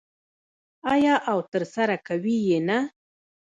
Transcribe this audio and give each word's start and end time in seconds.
آیا 0.93 1.15
او 1.31 1.37
ترسره 1.51 1.97
کوي 2.07 2.37
یې 2.49 2.59
نه؟ 2.67 2.79